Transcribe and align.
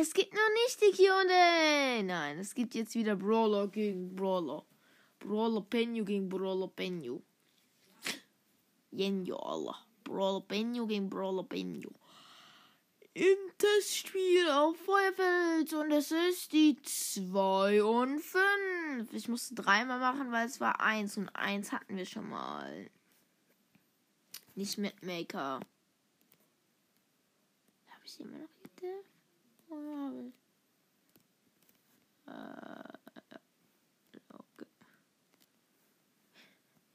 Es 0.00 0.14
gibt 0.14 0.32
noch 0.32 0.40
nicht 0.64 0.80
die 0.80 0.96
Q&A. 0.96 2.02
Nein, 2.02 2.38
es 2.38 2.54
gibt 2.54 2.74
jetzt 2.74 2.94
wieder 2.94 3.16
Brawler 3.16 3.68
gegen 3.68 4.16
Brawler. 4.16 4.64
Brawler 5.18 5.60
Penyu 5.60 6.06
gegen 6.06 6.26
Brawler 6.26 6.68
Penyu. 6.68 7.20
Jenjo, 8.92 9.36
Allah. 9.36 9.76
Brawler 10.02 10.40
Penyu 10.40 10.86
gegen 10.86 11.10
Brawler 11.10 11.42
Penyu. 11.42 11.90
Im 13.12 13.36
Testspiel 13.58 14.48
auf 14.48 14.78
Feuerfeld 14.78 15.74
und 15.74 15.90
es 15.92 16.10
ist 16.12 16.50
die 16.54 16.80
2 16.80 17.84
und 17.84 18.20
5. 18.20 19.12
Ich 19.12 19.28
musste 19.28 19.54
dreimal 19.54 19.98
machen, 19.98 20.32
weil 20.32 20.46
es 20.46 20.60
war 20.60 20.80
1 20.80 21.18
und 21.18 21.28
1 21.36 21.72
hatten 21.72 21.98
wir 21.98 22.06
schon 22.06 22.26
mal. 22.26 22.90
Nicht 24.54 24.78
mit 24.78 25.02
Maker. 25.02 25.60
Habe 27.90 28.06
ich 28.06 28.18
immer 28.18 28.38
noch 28.38 28.48
hier? 28.80 29.04
Habe 29.70 30.24
ich. 30.26 30.34
Äh, 32.26 33.38
okay. 34.32 34.66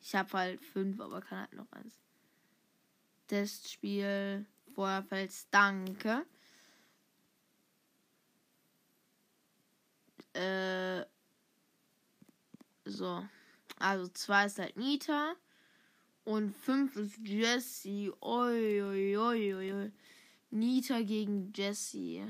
Ich 0.02 0.16
habe 0.16 0.34
halt 0.34 0.62
5, 0.62 1.00
aber 1.00 1.22
kann 1.22 1.40
halt 1.40 1.54
noch 1.54 1.72
eins. 1.72 1.96
Testspiel 3.28 4.46
Feuerfels 4.74 5.48
Danke. 5.50 6.26
Äh, 10.34 11.06
so. 12.84 13.26
Also 13.80 14.08
2 14.10 14.46
ist 14.46 14.60
halt 14.60 14.78
Nita. 14.78 15.36
Und 16.26 16.52
5 16.56 16.96
ist 16.98 17.18
Jessie. 17.20 18.12
Oi, 18.22 18.84
oi, 18.84 19.18
oi, 19.18 19.56
oi. 19.56 19.92
Nita 20.50 21.02
gegen 21.02 21.52
Jessie. 21.54 22.24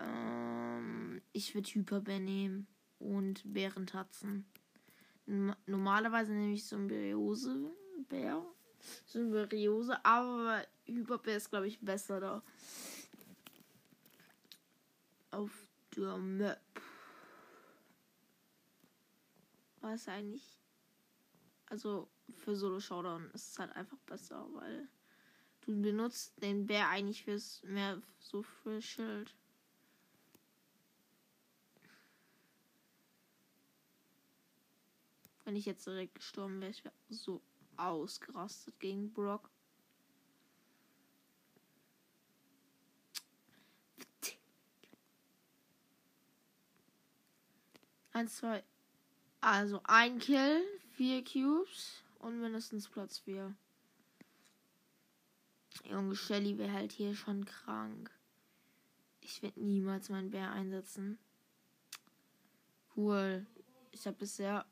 Ähm, 0.00 1.20
ich 1.32 1.54
würde 1.54 1.68
Hyperbär 1.70 2.20
nehmen. 2.20 2.66
Und 2.98 3.42
Bärentatzen. 3.50 4.44
Normalerweise 5.66 6.32
nehme 6.32 6.52
ich 6.52 6.66
Symbiose-Bär. 6.66 8.44
Symbiose, 9.06 10.04
aber 10.04 10.66
Hyperbär 10.84 11.36
ist, 11.36 11.48
glaube 11.48 11.68
ich, 11.68 11.80
besser 11.80 12.20
da. 12.20 12.42
Auf 15.30 15.50
der 15.96 16.18
Map. 16.18 16.60
Was 19.80 20.08
eigentlich 20.08 20.60
also 21.70 22.08
für 22.36 22.54
Solo 22.54 22.80
Showdown 22.80 23.30
ist 23.32 23.52
es 23.52 23.58
halt 23.58 23.74
einfach 23.74 23.98
besser, 24.00 24.46
weil 24.52 24.88
du 25.62 25.80
benutzt 25.80 26.34
den 26.42 26.66
Bär 26.66 26.88
eigentlich 26.88 27.24
fürs 27.24 27.62
mehr 27.62 28.02
so 28.18 28.42
für 28.42 28.82
Schild. 28.82 29.34
Wenn 35.50 35.56
ich 35.56 35.66
jetzt 35.66 35.84
direkt 35.84 36.14
gestorben 36.14 36.60
wäre, 36.60 36.70
ich 36.70 36.84
wäre 36.84 36.94
so 37.08 37.42
ausgerastet 37.76 38.78
gegen 38.78 39.12
Brock. 39.12 39.50
Eins, 48.12 48.36
zwei. 48.36 48.62
Also 49.40 49.80
ein 49.82 50.20
Kill 50.20 50.62
vier 50.94 51.24
Cubes 51.24 52.04
und 52.20 52.40
mindestens 52.40 52.88
Platz 52.88 53.18
4. 53.18 53.52
Junge, 55.90 56.14
Shelly 56.14 56.58
wäre 56.58 56.72
halt 56.72 56.92
hier 56.92 57.16
schon 57.16 57.44
krank. 57.44 58.08
Ich 59.20 59.42
werde 59.42 59.58
niemals 59.60 60.10
meinen 60.10 60.30
Bär 60.30 60.52
einsetzen. 60.52 61.18
Cool. 62.94 63.44
Ich 63.90 64.06
habe 64.06 64.16
bisher 64.16 64.64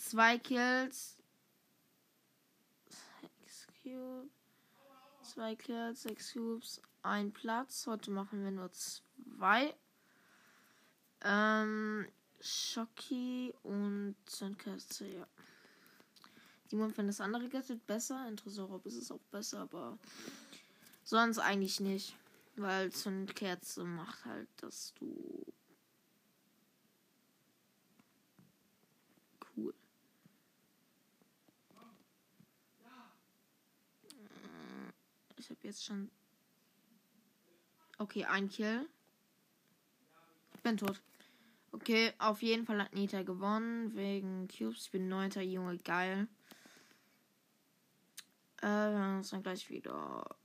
zwei 0.00 0.38
Kills. 0.38 1.16
Zwei 5.22 5.54
Kills, 5.54 6.02
sechs 6.02 6.32
Cubes, 6.32 6.82
ein 7.02 7.32
Platz. 7.32 7.86
Heute 7.86 8.10
machen 8.10 8.42
wir 8.42 8.50
nur 8.50 8.70
zwei. 8.72 9.74
Ähm, 11.22 12.08
Schocki 12.40 13.54
und 13.62 14.16
Zündkerze, 14.26 15.06
ja. 15.06 15.26
Simon 16.66 16.92
findet 16.92 17.14
das 17.14 17.20
andere 17.20 17.48
Gadget 17.48 17.86
besser. 17.86 18.26
In 18.28 18.36
Tresorop 18.36 18.84
ist 18.86 18.96
es 18.96 19.10
auch 19.10 19.22
besser, 19.30 19.60
aber 19.60 19.98
sonst 21.04 21.38
eigentlich 21.38 21.80
nicht. 21.80 22.16
Weil 22.56 22.90
Zündkerze 22.90 23.84
macht 23.84 24.24
halt, 24.24 24.48
dass 24.56 24.92
du. 24.94 25.46
Cool. 29.56 29.74
Ich 35.40 35.48
habe 35.48 35.60
jetzt 35.62 35.84
schon. 35.86 36.10
Okay, 37.96 38.26
ein 38.26 38.50
Kill. 38.50 38.86
Ich 40.54 40.60
bin 40.60 40.76
tot. 40.76 41.00
Okay, 41.72 42.12
auf 42.18 42.42
jeden 42.42 42.66
Fall 42.66 42.82
hat 42.82 42.94
Nita 42.94 43.22
gewonnen 43.22 43.94
wegen 43.94 44.48
Cubes. 44.48 44.84
Ich 44.84 44.90
bin 44.90 45.08
neunter 45.08 45.40
Junge, 45.40 45.78
geil. 45.78 46.28
Äh, 48.60 48.66
wir 48.66 48.98
haben 48.98 49.16
uns 49.18 49.30
dann 49.30 49.42
gleich 49.42 49.70
wieder. 49.70 50.36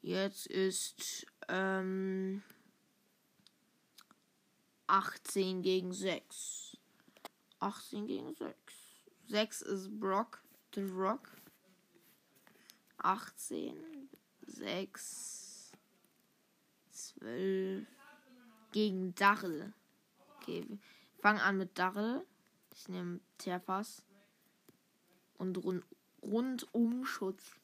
Jetzt 0.00 0.48
ist 0.48 1.24
ähm, 1.48 2.42
18 4.88 5.62
gegen 5.62 5.92
6. 5.92 6.76
18 7.60 8.06
gegen 8.08 8.34
6. 8.34 8.56
6 9.28 9.62
ist 9.62 10.00
Brock, 10.00 10.42
The 10.74 10.82
Rock. 10.82 11.41
18, 12.98 14.08
6, 14.46 15.72
12 16.90 17.86
gegen 18.72 19.14
Dachel. 19.14 19.72
Okay, 20.36 20.64
wir 20.68 20.78
fangen 21.20 21.40
an 21.40 21.58
mit 21.58 21.78
Darrell. 21.78 22.26
Ich 22.74 22.88
nehme 22.88 23.20
Terfas. 23.38 24.02
Und 25.38 25.56
rund, 25.58 25.84
Rundumschutz. 26.22 27.56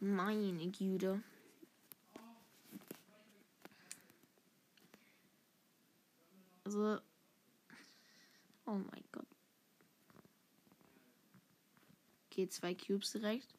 Meine 0.00 0.70
Güte. 0.70 1.22
Also. 6.64 7.00
Oh 8.64 8.74
mein 8.74 9.04
Gott. 9.10 9.26
Okay, 12.26 12.48
zwei 12.48 12.74
Cubes 12.74 13.12
direkt. 13.12 13.54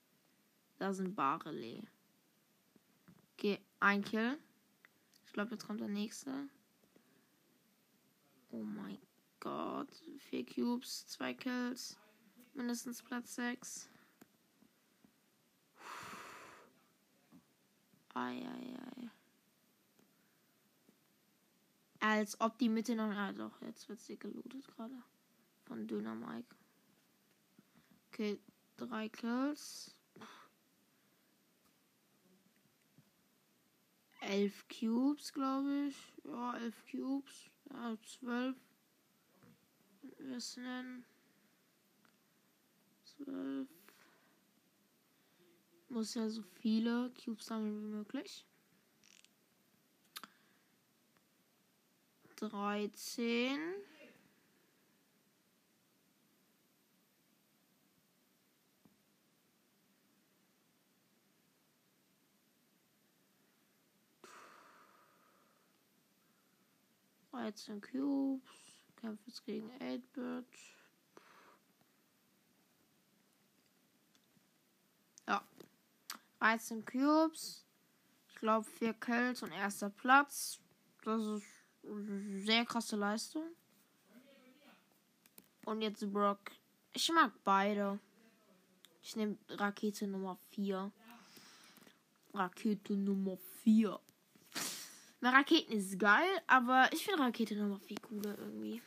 Da 0.83 0.93
sind 0.93 1.15
Barley. 1.15 1.81
Okay, 3.37 3.57
ein 3.79 4.03
Kill. 4.03 4.37
Ich 5.25 5.31
glaube, 5.31 5.51
jetzt 5.51 5.65
kommt 5.65 5.79
der 5.79 5.87
nächste. 5.87 6.49
Oh 8.51 8.63
mein 8.63 8.97
Gott. 9.39 9.87
Vier 10.17 10.45
Cubes, 10.45 11.07
zwei 11.07 11.35
Kills. 11.35 11.95
Mindestens 12.53 13.01
Platz 13.01 13.35
6. 13.35 13.89
Eieiei. 18.13 19.09
Als 22.01 22.41
ob 22.41 22.57
die 22.57 22.67
Mitte 22.67 22.93
noch. 22.93 23.09
Ah, 23.09 23.31
doch, 23.31 23.61
jetzt 23.61 23.87
wird 23.87 24.01
sie 24.01 24.19
gelootet 24.19 24.67
gerade. 24.67 25.01
Von 25.63 25.87
Döner 25.87 26.15
Mike. 26.15 26.53
Okay, 28.09 28.37
drei 28.75 29.07
Kills. 29.07 29.95
Elf 34.29 34.65
Cubes, 34.69 35.33
glaube 35.33 35.87
ich. 35.89 35.97
Ja, 36.23 36.55
elf 36.57 36.83
Cubes. 36.89 37.49
Ja, 37.69 37.97
zwölf. 38.01 38.55
Wir 40.01 40.39
nennen. 40.57 41.05
Zwölf. 43.03 43.67
Muss 45.89 46.13
ja 46.15 46.29
so 46.29 46.41
viele 46.41 47.11
Cubes 47.11 47.45
sammeln 47.45 47.83
wie 47.83 47.95
möglich. 47.97 48.45
Dreizehn. 52.35 53.59
Dreizehn 67.33 67.81
Cubes. 67.81 68.43
Kämpft 68.95 69.25
jetzt 69.25 69.43
gegen 69.43 69.69
8-Bit. 69.79 70.45
Ja. 75.27 75.43
13 76.39 76.85
Cubes. 76.85 77.65
glaube, 78.39 78.65
vier 78.65 78.93
Kills 78.93 79.41
und 79.41 79.51
erster 79.51 79.89
Platz. 79.89 80.59
Das 81.03 81.21
ist 81.21 81.45
eine 81.83 82.41
sehr 82.43 82.65
krasse 82.65 82.95
Leistung. 82.95 83.49
Und 85.65 85.81
jetzt 85.81 86.11
Brock. 86.13 86.51
Ich 86.93 87.11
mag 87.11 87.31
beide. 87.43 87.99
Ich 89.01 89.15
nehme 89.15 89.37
Rakete 89.49 90.05
Nummer 90.05 90.37
4. 90.51 90.91
Rakete 92.33 92.93
Nummer 92.93 93.37
4. 93.63 93.99
Na, 95.23 95.29
Raketen 95.29 95.71
ist 95.71 95.97
geil, 95.97 96.27
aber 96.47 96.89
ich 96.91 97.05
finde 97.05 97.23
Rakete 97.23 97.55
Nummer 97.55 97.79
4 97.79 97.97
cooler 98.01 98.37
irgendwie. 98.37 98.81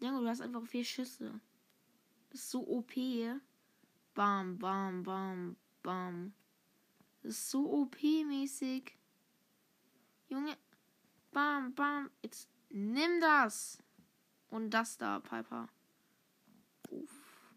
Junge, 0.00 0.22
du 0.22 0.28
hast 0.28 0.40
einfach 0.40 0.66
vier 0.66 0.84
Schüsse. 0.84 1.40
Das 2.30 2.40
ist 2.40 2.50
so 2.50 2.66
OP. 2.66 2.94
Bam, 4.12 4.58
bam, 4.58 5.04
bam, 5.04 5.56
bam. 5.84 6.34
Das 7.22 7.34
ist 7.34 7.48
so 7.48 7.82
OP-mäßig. 7.82 8.98
Junge. 10.26 10.56
Bam, 11.30 11.72
bam. 11.72 12.10
Jetzt 12.20 12.48
nimm 12.70 13.20
das. 13.20 13.78
Und 14.50 14.70
das 14.70 14.98
da, 14.98 15.20
Piper. 15.20 15.68
Uff. 16.90 17.52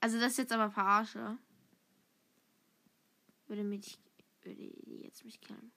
Also 0.00 0.18
das 0.18 0.32
ist 0.32 0.38
jetzt 0.38 0.52
aber 0.52 0.68
Verarsche. 0.68 1.38
Würde 3.46 3.64
mich. 3.64 3.98
Würde 4.42 4.62
jetzt 5.02 5.24
mich 5.24 5.40
killen. 5.40 5.72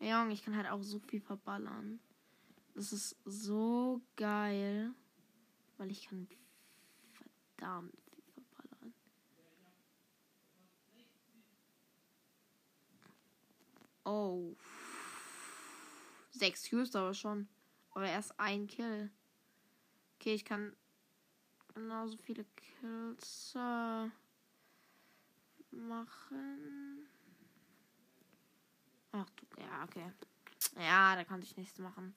Ja, 0.00 0.20
Junge, 0.22 0.34
ich 0.34 0.42
kann 0.42 0.56
halt 0.56 0.68
auch 0.68 0.82
so 0.82 0.98
viel 0.98 1.20
verballern. 1.20 2.00
Das 2.74 2.92
ist 2.92 3.16
so 3.24 4.00
geil. 4.16 4.92
Weil 5.78 5.90
ich 5.90 6.08
kann 6.08 6.28
verdammt 7.56 7.94
viel 8.12 8.44
verballern. 8.44 8.94
Oh. 14.04 14.56
Sechs 16.30 16.64
Kills 16.64 16.94
aber 16.94 17.14
schon. 17.14 17.48
Aber 17.92 18.06
erst 18.06 18.38
ein 18.38 18.66
Kill. 18.66 19.10
Okay, 20.16 20.34
ich 20.34 20.44
kann 20.44 20.76
genauso 21.74 22.16
viele 22.18 22.44
Kills 22.56 23.54
äh, 23.54 24.08
machen. 25.74 27.06
Ach 29.12 29.30
du, 29.30 29.60
ja, 29.60 29.84
okay. 29.84 30.10
Ja, 30.76 31.14
da 31.14 31.24
konnte 31.24 31.46
ich 31.46 31.56
nichts 31.56 31.78
machen. 31.78 32.14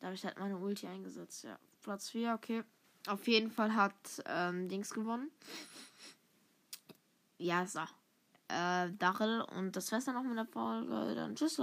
Da 0.00 0.06
habe 0.06 0.14
ich 0.14 0.24
halt 0.24 0.38
meine 0.38 0.58
Ulti 0.58 0.86
eingesetzt. 0.86 1.44
Ja, 1.44 1.58
Platz 1.82 2.10
4, 2.10 2.34
okay. 2.34 2.64
Auf 3.06 3.26
jeden 3.28 3.50
Fall 3.50 3.74
hat 3.74 3.94
ähm, 4.26 4.68
Dings 4.68 4.90
gewonnen. 4.90 5.30
Ja, 7.38 7.66
so. 7.66 7.80
Äh, 8.48 8.90
Dachel. 8.98 9.42
Und 9.56 9.76
das 9.76 9.90
war's 9.92 10.04
dann 10.04 10.16
auch 10.16 10.22
mit 10.22 10.36
der 10.36 10.46
Folge. 10.46 11.14
Dann 11.14 11.36
tschüss. 11.36 11.54